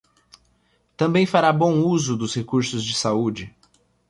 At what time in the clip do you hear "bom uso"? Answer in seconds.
1.53-2.17